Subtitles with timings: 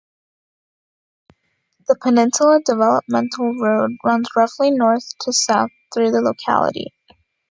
[1.87, 6.87] The Peninsula Developmental Road runs roughly north to south through the locality.